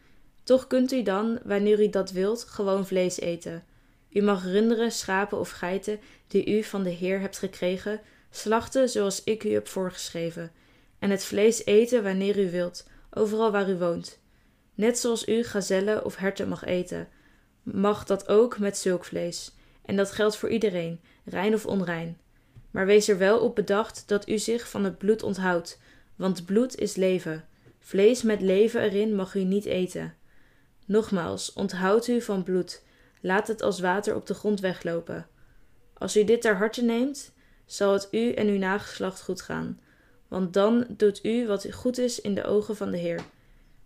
Toch 0.43 0.67
kunt 0.67 0.91
u 0.91 1.03
dan, 1.03 1.39
wanneer 1.43 1.81
u 1.81 1.89
dat 1.89 2.11
wilt, 2.11 2.43
gewoon 2.43 2.87
vlees 2.87 3.19
eten. 3.19 3.63
U 4.09 4.21
mag 4.21 4.43
runderen, 4.43 4.91
schapen 4.91 5.39
of 5.39 5.49
geiten 5.49 5.99
die 6.27 6.57
u 6.57 6.63
van 6.63 6.83
de 6.83 6.89
Heer 6.89 7.19
hebt 7.19 7.37
gekregen, 7.37 8.01
slachten 8.29 8.89
zoals 8.89 9.23
ik 9.23 9.43
u 9.43 9.53
heb 9.53 9.67
voorgeschreven, 9.67 10.51
en 10.99 11.09
het 11.09 11.23
vlees 11.23 11.65
eten 11.65 12.03
wanneer 12.03 12.39
u 12.39 12.51
wilt, 12.51 12.87
overal 13.13 13.51
waar 13.51 13.69
u 13.69 13.77
woont. 13.77 14.19
Net 14.75 14.99
zoals 14.99 15.27
u 15.27 15.43
gazellen 15.43 16.05
of 16.05 16.15
herten 16.15 16.47
mag 16.47 16.63
eten, 16.65 17.07
mag 17.63 18.05
dat 18.05 18.27
ook 18.27 18.59
met 18.59 18.77
zulk 18.77 19.05
vlees. 19.05 19.51
En 19.85 19.95
dat 19.95 20.11
geldt 20.11 20.37
voor 20.37 20.49
iedereen, 20.49 21.01
rein 21.25 21.53
of 21.53 21.65
onrein. 21.65 22.17
Maar 22.71 22.85
wees 22.85 23.07
er 23.07 23.17
wel 23.17 23.39
op 23.39 23.55
bedacht 23.55 24.03
dat 24.07 24.29
u 24.29 24.37
zich 24.37 24.69
van 24.69 24.83
het 24.83 24.97
bloed 24.97 25.23
onthoudt, 25.23 25.79
want 26.15 26.45
bloed 26.45 26.79
is 26.79 26.95
leven. 26.95 27.47
Vlees 27.79 28.21
met 28.21 28.41
leven 28.41 28.81
erin 28.81 29.15
mag 29.15 29.35
u 29.35 29.43
niet 29.43 29.65
eten. 29.65 30.15
Nogmaals, 30.85 31.53
onthoud 31.53 32.07
u 32.07 32.21
van 32.21 32.43
bloed. 32.43 32.83
Laat 33.21 33.47
het 33.47 33.61
als 33.61 33.79
water 33.79 34.15
op 34.15 34.27
de 34.27 34.33
grond 34.33 34.59
weglopen. 34.59 35.27
Als 35.93 36.17
u 36.17 36.23
dit 36.23 36.41
ter 36.41 36.55
harte 36.55 36.83
neemt, 36.83 37.33
zal 37.65 37.93
het 37.93 38.07
u 38.11 38.31
en 38.31 38.47
uw 38.47 38.57
nageslacht 38.57 39.21
goed 39.21 39.41
gaan. 39.41 39.79
Want 40.27 40.53
dan 40.53 40.85
doet 40.89 41.25
u 41.25 41.47
wat 41.47 41.67
goed 41.73 41.97
is 41.97 42.21
in 42.21 42.35
de 42.35 42.43
ogen 42.43 42.75
van 42.75 42.91
de 42.91 42.97
Heer. 42.97 43.21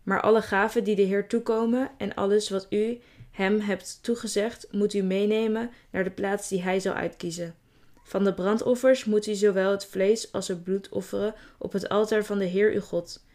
Maar 0.03 0.21
alle 0.21 0.41
gaven 0.41 0.83
die 0.83 0.95
de 0.95 1.01
Heer 1.01 1.27
toekomen 1.27 1.91
en 1.97 2.13
alles 2.13 2.49
wat 2.49 2.67
u 2.69 2.99
hem 3.31 3.59
hebt 3.59 3.99
toegezegd, 4.01 4.67
moet 4.71 4.93
u 4.93 5.01
meenemen 5.01 5.71
naar 5.91 6.03
de 6.03 6.11
plaats 6.11 6.49
die 6.49 6.61
hij 6.61 6.79
zal 6.79 6.93
uitkiezen. 6.93 7.55
Van 8.07 8.23
de 8.23 8.33
brandoffers 8.33 9.05
moet 9.05 9.27
u 9.27 9.33
zowel 9.33 9.71
het 9.71 9.85
vlees 9.85 10.31
als 10.31 10.47
het 10.47 10.63
bloed 10.63 10.89
offeren 10.89 11.35
op 11.57 11.71
het 11.71 11.89
altaar 11.89 12.25
van 12.25 12.37
de 12.37 12.45
Heer 12.45 12.71
uw 12.71 12.81
God. 12.81 13.25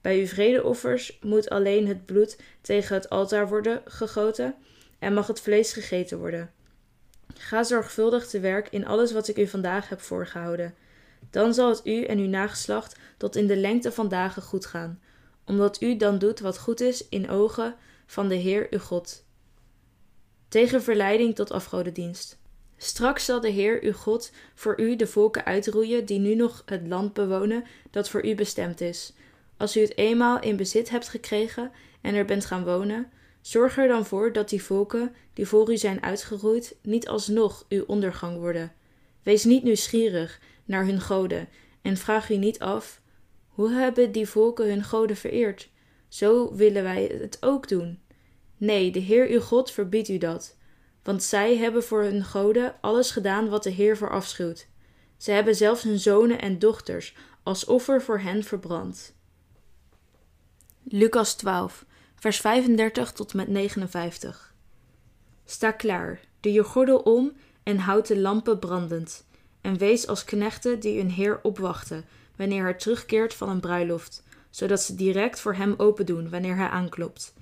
Bij 0.00 0.18
uw 0.18 0.26
vredeoffers 0.26 1.18
moet 1.20 1.48
alleen 1.50 1.86
het 1.86 2.06
bloed 2.06 2.38
tegen 2.60 2.94
het 2.94 3.08
altaar 3.08 3.48
worden 3.48 3.82
gegoten 3.84 4.54
en 4.98 5.14
mag 5.14 5.26
het 5.26 5.40
vlees 5.40 5.72
gegeten 5.72 6.18
worden. 6.18 6.50
Ga 7.34 7.62
zorgvuldig 7.62 8.26
te 8.26 8.40
werk 8.40 8.68
in 8.70 8.86
alles 8.86 9.12
wat 9.12 9.28
ik 9.28 9.38
u 9.38 9.46
vandaag 9.46 9.88
heb 9.88 10.00
voorgehouden. 10.00 10.74
Dan 11.30 11.54
zal 11.54 11.68
het 11.68 11.80
u 11.86 12.04
en 12.04 12.18
uw 12.18 12.28
nageslacht 12.28 12.96
tot 13.16 13.36
in 13.36 13.46
de 13.46 13.56
lengte 13.56 13.92
van 13.92 14.08
dagen 14.08 14.42
goed 14.42 14.66
gaan, 14.66 15.00
omdat 15.44 15.80
u 15.80 15.96
dan 15.96 16.18
doet 16.18 16.40
wat 16.40 16.58
goed 16.58 16.80
is 16.80 17.08
in 17.08 17.30
ogen 17.30 17.74
van 18.06 18.28
de 18.28 18.34
Heer 18.34 18.66
uw 18.70 18.78
God. 18.78 19.24
Tegen 20.48 20.82
verleiding 20.82 21.34
tot 21.34 21.50
afgodendienst. 21.50 22.40
Straks 22.84 23.24
zal 23.24 23.40
de 23.40 23.48
Heer 23.48 23.82
uw 23.82 23.92
God 23.92 24.30
voor 24.54 24.80
u 24.80 24.96
de 24.96 25.06
volken 25.06 25.44
uitroeien 25.44 26.04
die 26.04 26.18
nu 26.18 26.34
nog 26.34 26.62
het 26.66 26.86
land 26.86 27.12
bewonen 27.12 27.64
dat 27.90 28.08
voor 28.08 28.26
u 28.26 28.34
bestemd 28.34 28.80
is. 28.80 29.12
Als 29.56 29.76
u 29.76 29.80
het 29.80 29.96
eenmaal 29.96 30.40
in 30.40 30.56
bezit 30.56 30.90
hebt 30.90 31.08
gekregen 31.08 31.70
en 32.00 32.14
er 32.14 32.24
bent 32.24 32.44
gaan 32.44 32.64
wonen, 32.64 33.10
zorg 33.40 33.78
er 33.78 33.88
dan 33.88 34.06
voor 34.06 34.32
dat 34.32 34.48
die 34.48 34.62
volken 34.62 35.14
die 35.32 35.46
voor 35.46 35.72
u 35.72 35.76
zijn 35.76 36.02
uitgeroeid 36.02 36.76
niet 36.82 37.08
alsnog 37.08 37.64
uw 37.68 37.84
ondergang 37.86 38.38
worden. 38.38 38.72
Wees 39.22 39.44
niet 39.44 39.62
nieuwsgierig 39.62 40.40
naar 40.64 40.84
hun 40.84 41.00
goden 41.00 41.48
en 41.82 41.96
vraag 41.96 42.30
u 42.30 42.36
niet 42.36 42.58
af: 42.58 43.00
hoe 43.48 43.70
hebben 43.70 44.12
die 44.12 44.28
volken 44.28 44.68
hun 44.68 44.84
goden 44.84 45.16
vereerd? 45.16 45.68
Zo 46.08 46.54
willen 46.54 46.82
wij 46.82 47.16
het 47.20 47.36
ook 47.40 47.68
doen. 47.68 48.00
Nee, 48.56 48.90
de 48.90 49.00
Heer 49.00 49.28
uw 49.28 49.40
God 49.40 49.70
verbiedt 49.70 50.08
u 50.08 50.18
dat. 50.18 50.56
Want 51.02 51.22
zij 51.22 51.56
hebben 51.56 51.84
voor 51.84 52.02
hun 52.02 52.24
goden 52.24 52.74
alles 52.80 53.10
gedaan 53.10 53.48
wat 53.48 53.62
de 53.62 53.70
Heer 53.70 53.96
verafschuwt. 53.96 54.66
Ze 55.16 55.30
hebben 55.30 55.54
zelfs 55.54 55.82
hun 55.82 55.98
zonen 55.98 56.40
en 56.40 56.58
dochters 56.58 57.14
als 57.42 57.64
offer 57.64 58.02
voor 58.02 58.18
hen 58.20 58.44
verbrand. 58.44 59.14
Lucas 60.82 61.34
12, 61.34 61.84
vers 62.14 62.40
35 62.40 63.12
tot 63.12 63.34
met 63.34 63.48
59. 63.48 64.54
Sta 65.44 65.70
klaar, 65.70 66.20
doe 66.40 66.52
je 66.52 66.64
gordel 66.64 66.98
om 66.98 67.32
en 67.62 67.78
houd 67.78 68.06
de 68.06 68.18
lampen 68.18 68.58
brandend. 68.58 69.24
En 69.60 69.78
wees 69.78 70.06
als 70.06 70.24
knechten 70.24 70.80
die 70.80 70.98
hun 70.98 71.10
Heer 71.10 71.40
opwachten 71.42 72.04
wanneer 72.36 72.62
hij 72.62 72.74
terugkeert 72.74 73.34
van 73.34 73.48
een 73.48 73.60
bruiloft, 73.60 74.22
zodat 74.50 74.82
ze 74.82 74.94
direct 74.94 75.40
voor 75.40 75.54
hem 75.54 75.74
open 75.76 76.06
doen 76.06 76.30
wanneer 76.30 76.56
hij 76.56 76.68
aanklopt. 76.68 77.34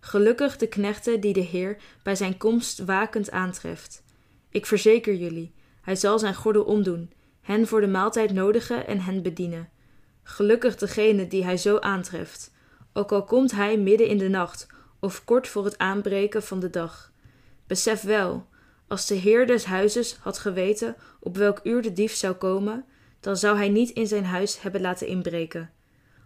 Gelukkig 0.00 0.56
de 0.56 0.66
knechten 0.66 1.20
die 1.20 1.32
de 1.32 1.40
Heer 1.40 1.76
bij 2.02 2.14
zijn 2.14 2.36
komst 2.36 2.84
wakend 2.84 3.30
aantreft. 3.30 4.02
Ik 4.50 4.66
verzeker 4.66 5.14
jullie, 5.14 5.52
hij 5.80 5.96
zal 5.96 6.18
zijn 6.18 6.34
gordel 6.34 6.62
omdoen, 6.62 7.12
hen 7.40 7.66
voor 7.66 7.80
de 7.80 7.86
maaltijd 7.86 8.32
nodigen 8.32 8.86
en 8.86 9.00
hen 9.00 9.22
bedienen. 9.22 9.68
Gelukkig 10.22 10.76
degene 10.76 11.26
die 11.26 11.44
hij 11.44 11.56
zo 11.56 11.78
aantreft, 11.78 12.52
ook 12.92 13.12
al 13.12 13.24
komt 13.24 13.52
hij 13.52 13.78
midden 13.78 14.06
in 14.06 14.18
de 14.18 14.28
nacht 14.28 14.66
of 15.00 15.24
kort 15.24 15.48
voor 15.48 15.64
het 15.64 15.78
aanbreken 15.78 16.42
van 16.42 16.60
de 16.60 16.70
dag. 16.70 17.12
Besef 17.66 18.02
wel, 18.02 18.46
als 18.88 19.06
de 19.06 19.14
Heer 19.14 19.46
des 19.46 19.64
huizes 19.64 20.16
had 20.20 20.38
geweten 20.38 20.96
op 21.20 21.36
welk 21.36 21.60
uur 21.62 21.82
de 21.82 21.92
dief 21.92 22.14
zou 22.14 22.34
komen, 22.34 22.84
dan 23.20 23.36
zou 23.36 23.56
hij 23.56 23.68
niet 23.68 23.90
in 23.90 24.06
zijn 24.06 24.24
huis 24.24 24.60
hebben 24.60 24.80
laten 24.80 25.06
inbreken. 25.06 25.70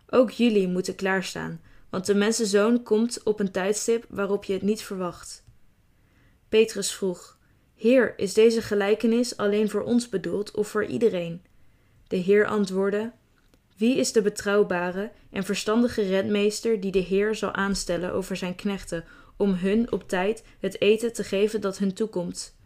Ook 0.09 0.31
jullie 0.31 0.69
moeten 0.69 0.95
klaarstaan, 0.95 1.61
want 1.94 2.06
de 2.06 2.14
mensenzoon 2.14 2.82
komt 2.82 3.22
op 3.22 3.40
een 3.40 3.50
tijdstip 3.50 4.04
waarop 4.08 4.44
je 4.44 4.52
het 4.52 4.62
niet 4.62 4.82
verwacht. 4.82 5.44
Petrus 6.48 6.92
vroeg: 6.92 7.38
Heer, 7.74 8.18
is 8.18 8.34
deze 8.34 8.62
gelijkenis 8.62 9.36
alleen 9.36 9.70
voor 9.70 9.82
ons 9.82 10.08
bedoeld 10.08 10.50
of 10.50 10.68
voor 10.68 10.84
iedereen? 10.84 11.42
De 12.06 12.16
Heer 12.16 12.46
antwoordde: 12.46 13.12
Wie 13.76 13.96
is 13.96 14.12
de 14.12 14.22
betrouwbare 14.22 15.12
en 15.30 15.44
verstandige 15.44 16.02
redmeester 16.02 16.80
die 16.80 16.92
de 16.92 16.98
Heer 16.98 17.34
zal 17.34 17.52
aanstellen 17.52 18.12
over 18.12 18.36
zijn 18.36 18.54
knechten 18.54 19.04
om 19.36 19.52
hun 19.52 19.92
op 19.92 20.08
tijd 20.08 20.44
het 20.58 20.80
eten 20.80 21.12
te 21.12 21.24
geven 21.24 21.60
dat 21.60 21.78
hun 21.78 21.94
toekomt? 21.94 22.56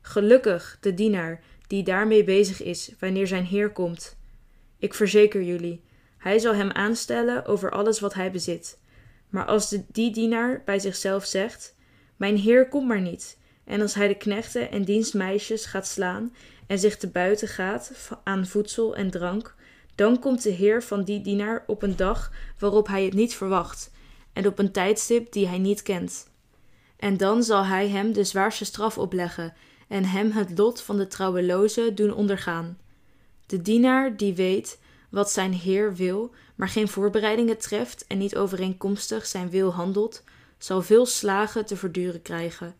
Gelukkig 0.00 0.78
de 0.80 0.94
dienaar 0.94 1.40
die 1.66 1.82
daarmee 1.82 2.24
bezig 2.24 2.62
is 2.62 2.90
wanneer 2.98 3.26
zijn 3.26 3.44
Heer 3.44 3.70
komt. 3.70 4.16
Ik 4.78 4.94
verzeker 4.94 5.42
jullie, 5.42 5.82
hij 6.26 6.38
zal 6.38 6.54
hem 6.54 6.70
aanstellen 6.70 7.44
over 7.44 7.70
alles 7.70 8.00
wat 8.00 8.14
hij 8.14 8.30
bezit. 8.30 8.78
Maar 9.28 9.44
als 9.44 9.68
de, 9.68 9.84
die 9.88 10.12
dienaar 10.12 10.62
bij 10.64 10.78
zichzelf 10.78 11.24
zegt: 11.24 11.74
Mijn 12.16 12.36
heer 12.36 12.68
komt 12.68 12.88
maar 12.88 13.00
niet, 13.00 13.38
en 13.64 13.80
als 13.80 13.94
hij 13.94 14.08
de 14.08 14.14
knechten 14.14 14.70
en 14.70 14.84
dienstmeisjes 14.84 15.64
gaat 15.64 15.86
slaan 15.86 16.34
en 16.66 16.78
zich 16.78 16.96
te 16.96 17.08
buiten 17.08 17.48
gaat 17.48 17.92
aan 18.24 18.46
voedsel 18.46 18.96
en 18.96 19.10
drank, 19.10 19.54
dan 19.94 20.18
komt 20.18 20.42
de 20.42 20.50
heer 20.50 20.82
van 20.82 21.04
die 21.04 21.20
dienaar 21.20 21.64
op 21.66 21.82
een 21.82 21.96
dag 21.96 22.32
waarop 22.58 22.86
hij 22.86 23.04
het 23.04 23.14
niet 23.14 23.34
verwacht, 23.34 23.90
en 24.32 24.46
op 24.46 24.58
een 24.58 24.72
tijdstip 24.72 25.32
die 25.32 25.46
hij 25.46 25.58
niet 25.58 25.82
kent. 25.82 26.30
En 26.96 27.16
dan 27.16 27.42
zal 27.42 27.64
hij 27.64 27.88
hem 27.88 28.12
de 28.12 28.24
zwaarste 28.24 28.64
straf 28.64 28.98
opleggen 28.98 29.54
en 29.88 30.04
hem 30.04 30.30
het 30.30 30.58
lot 30.58 30.80
van 30.80 30.96
de 30.96 31.06
trouweloze 31.06 31.94
doen 31.94 32.12
ondergaan. 32.12 32.78
De 33.46 33.62
dienaar 33.62 34.16
die 34.16 34.34
weet 34.34 34.78
wat 35.16 35.30
zijn 35.30 35.52
Heer 35.52 35.94
wil, 35.94 36.34
maar 36.54 36.68
geen 36.68 36.88
voorbereidingen 36.88 37.58
treft 37.58 38.06
en 38.06 38.18
niet 38.18 38.36
overeenkomstig 38.36 39.26
zijn 39.26 39.50
wil 39.50 39.72
handelt, 39.72 40.22
zal 40.58 40.82
veel 40.82 41.06
slagen 41.06 41.66
te 41.66 41.76
verduren 41.76 42.22
krijgen. 42.22 42.74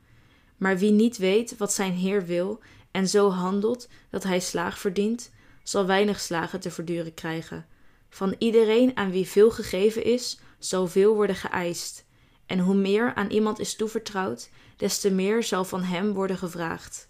Maar 0.56 0.78
wie 0.78 0.90
niet 0.90 1.16
weet 1.16 1.56
wat 1.56 1.72
zijn 1.72 1.92
Heer 1.92 2.26
wil 2.26 2.60
en 2.90 3.08
zo 3.08 3.30
handelt 3.30 3.88
dat 4.10 4.22
hij 4.22 4.40
slaag 4.40 4.78
verdient, 4.78 5.30
zal 5.62 5.86
weinig 5.86 6.20
slagen 6.20 6.60
te 6.60 6.70
verduren 6.70 7.14
krijgen. 7.14 7.66
Van 8.08 8.34
iedereen 8.38 8.96
aan 8.96 9.10
wie 9.10 9.26
veel 9.26 9.50
gegeven 9.50 10.04
is, 10.04 10.38
zal 10.58 10.86
veel 10.86 11.14
worden 11.14 11.36
geëist. 11.36 12.04
En 12.46 12.58
hoe 12.58 12.74
meer 12.74 13.14
aan 13.14 13.30
iemand 13.30 13.58
is 13.58 13.76
toevertrouwd, 13.76 14.50
des 14.76 15.00
te 15.00 15.10
meer 15.10 15.42
zal 15.42 15.64
van 15.64 15.82
hem 15.82 16.12
worden 16.12 16.38
gevraagd. 16.38 17.08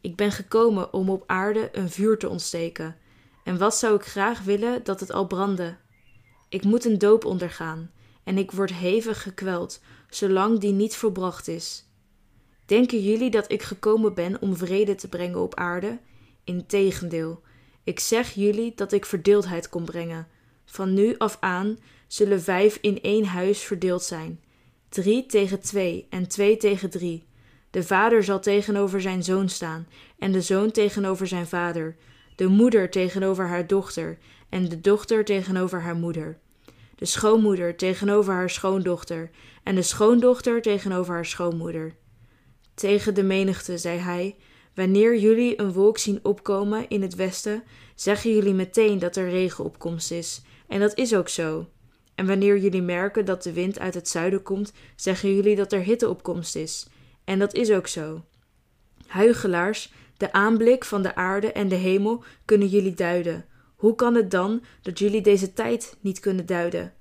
Ik 0.00 0.16
ben 0.16 0.32
gekomen 0.32 0.92
om 0.92 1.10
op 1.10 1.24
aarde 1.26 1.68
een 1.72 1.90
vuur 1.90 2.18
te 2.18 2.28
ontsteken 2.28 2.96
en 3.42 3.58
wat 3.58 3.76
zou 3.76 3.94
ik 3.94 4.04
graag 4.04 4.42
willen 4.42 4.84
dat 4.84 5.00
het 5.00 5.12
al 5.12 5.26
brandde? 5.26 5.76
Ik 6.48 6.64
moet 6.64 6.84
een 6.84 6.98
doop 6.98 7.24
ondergaan, 7.24 7.90
en 8.24 8.38
ik 8.38 8.50
word 8.50 8.72
hevig 8.72 9.22
gekweld, 9.22 9.80
zolang 10.10 10.58
die 10.58 10.72
niet 10.72 10.96
volbracht 10.96 11.48
is. 11.48 11.84
Denken 12.66 13.02
jullie 13.02 13.30
dat 13.30 13.52
ik 13.52 13.62
gekomen 13.62 14.14
ben 14.14 14.40
om 14.40 14.56
vrede 14.56 14.94
te 14.94 15.08
brengen 15.08 15.40
op 15.40 15.54
aarde? 15.54 15.98
Integendeel, 16.44 17.42
ik 17.84 18.00
zeg 18.00 18.34
jullie 18.34 18.72
dat 18.74 18.92
ik 18.92 19.04
verdeeldheid 19.04 19.68
kom 19.68 19.84
brengen. 19.84 20.28
Van 20.64 20.94
nu 20.94 21.14
af 21.18 21.36
aan 21.40 21.78
zullen 22.06 22.42
vijf 22.42 22.78
in 22.80 23.00
één 23.00 23.24
huis 23.24 23.60
verdeeld 23.60 24.02
zijn, 24.02 24.40
drie 24.88 25.26
tegen 25.26 25.60
twee 25.60 26.06
en 26.10 26.28
twee 26.28 26.56
tegen 26.56 26.90
drie. 26.90 27.24
De 27.70 27.82
vader 27.82 28.24
zal 28.24 28.40
tegenover 28.40 29.00
zijn 29.00 29.22
zoon 29.22 29.48
staan, 29.48 29.86
en 30.18 30.32
de 30.32 30.40
zoon 30.40 30.70
tegenover 30.70 31.26
zijn 31.26 31.46
vader, 31.46 31.96
de 32.36 32.46
moeder 32.46 32.90
tegenover 32.90 33.48
haar 33.48 33.66
dochter 33.66 34.18
en 34.48 34.68
de 34.68 34.80
dochter 34.80 35.24
tegenover 35.24 35.80
haar 35.80 35.96
moeder, 35.96 36.38
de 36.96 37.04
schoonmoeder 37.04 37.76
tegenover 37.76 38.32
haar 38.32 38.50
schoondochter 38.50 39.30
en 39.62 39.74
de 39.74 39.82
schoondochter 39.82 40.62
tegenover 40.62 41.14
haar 41.14 41.26
schoonmoeder. 41.26 41.94
Tegen 42.74 43.14
de 43.14 43.22
menigte 43.22 43.78
zei 43.78 43.98
hij: 43.98 44.36
Wanneer 44.74 45.18
jullie 45.18 45.60
een 45.60 45.72
wolk 45.72 45.98
zien 45.98 46.20
opkomen 46.22 46.88
in 46.88 47.02
het 47.02 47.14
westen, 47.14 47.62
zeggen 47.94 48.34
jullie 48.34 48.54
meteen 48.54 48.98
dat 48.98 49.16
er 49.16 49.30
regenopkomst 49.30 50.10
is, 50.10 50.42
en 50.68 50.80
dat 50.80 50.98
is 50.98 51.14
ook 51.14 51.28
zo. 51.28 51.66
En 52.14 52.26
wanneer 52.26 52.58
jullie 52.58 52.82
merken 52.82 53.24
dat 53.24 53.42
de 53.42 53.52
wind 53.52 53.78
uit 53.78 53.94
het 53.94 54.08
zuiden 54.08 54.42
komt, 54.42 54.72
zeggen 54.96 55.34
jullie 55.34 55.56
dat 55.56 55.72
er 55.72 55.80
hitteopkomst 55.80 56.56
is, 56.56 56.86
en 57.24 57.38
dat 57.38 57.54
is 57.54 57.72
ook 57.72 57.86
zo. 57.86 58.24
Huigelaars, 59.06 59.92
de 60.22 60.32
aanblik 60.32 60.84
van 60.84 61.02
de 61.02 61.14
aarde 61.14 61.52
en 61.52 61.68
de 61.68 61.74
hemel 61.74 62.24
kunnen 62.44 62.68
jullie 62.68 62.94
duiden. 62.94 63.44
Hoe 63.76 63.94
kan 63.94 64.14
het 64.14 64.30
dan 64.30 64.62
dat 64.82 64.98
jullie 64.98 65.22
deze 65.22 65.52
tijd 65.52 65.96
niet 66.00 66.20
kunnen 66.20 66.46
duiden? 66.46 66.92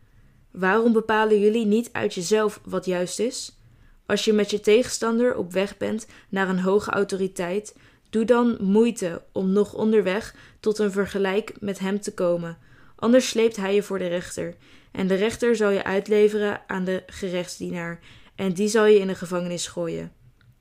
Waarom 0.51 0.93
bepalen 0.93 1.39
jullie 1.39 1.65
niet 1.65 1.89
uit 1.91 2.13
jezelf 2.13 2.61
wat 2.63 2.85
juist 2.85 3.19
is? 3.19 3.59
Als 4.05 4.25
je 4.25 4.33
met 4.33 4.49
je 4.49 4.59
tegenstander 4.59 5.35
op 5.35 5.51
weg 5.51 5.77
bent 5.77 6.07
naar 6.29 6.49
een 6.49 6.59
hoge 6.59 6.91
autoriteit, 6.91 7.75
Doe 8.09 8.25
dan 8.25 8.57
moeite 8.59 9.21
om 9.31 9.51
nog 9.51 9.73
onderweg 9.73 10.35
tot 10.59 10.79
een 10.79 10.91
vergelijk 10.91 11.53
met 11.59 11.79
hem 11.79 12.01
te 12.01 12.13
komen. 12.13 12.57
Anders 12.95 13.29
sleept 13.29 13.55
hij 13.55 13.75
je 13.75 13.83
voor 13.83 13.99
de 13.99 14.07
rechter. 14.07 14.55
En 14.91 15.07
de 15.07 15.15
rechter 15.15 15.55
zal 15.55 15.69
je 15.69 15.83
uitleveren 15.83 16.61
aan 16.67 16.83
de 16.83 17.03
gerechtsdienaar. 17.05 17.99
En 18.35 18.53
die 18.53 18.67
zal 18.67 18.85
je 18.85 18.99
in 18.99 19.07
de 19.07 19.15
gevangenis 19.15 19.67
gooien. 19.67 20.11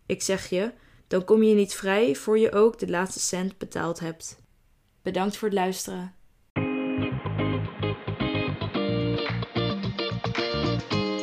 Ik 0.07 0.23
zeg 0.23 0.47
je, 0.49 0.73
dan 1.11 1.25
kom 1.25 1.43
je 1.43 1.55
niet 1.55 1.75
vrij 1.75 2.14
voor 2.14 2.38
je 2.38 2.52
ook 2.52 2.79
de 2.79 2.88
laatste 2.88 3.21
cent 3.21 3.59
betaald 3.59 4.00
hebt. 4.00 4.38
Bedankt 5.02 5.37
voor 5.37 5.49
het 5.49 5.57
luisteren. 5.57 6.14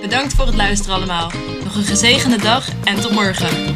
Bedankt 0.01 0.34
voor 0.34 0.46
het 0.46 0.56
luisteren 0.56 0.96
allemaal. 0.96 1.32
Nog 1.63 1.75
een 1.75 1.84
gezegende 1.84 2.38
dag 2.38 2.70
en 2.84 3.01
tot 3.01 3.12
morgen. 3.12 3.75